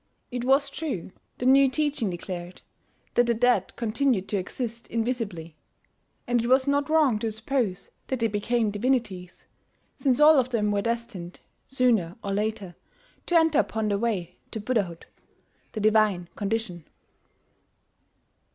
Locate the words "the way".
13.89-14.37